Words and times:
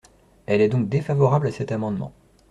Elle 0.47 0.61
est 0.61 0.67
donc 0.69 0.89
défavorable 0.89 1.45
à 1.45 1.51
cet 1.51 1.71
amendement. 1.71 2.11